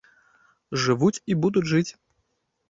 Жывуць 0.85 1.19
і 1.35 1.37
будуць 1.45 1.65
жыць. 1.73 1.91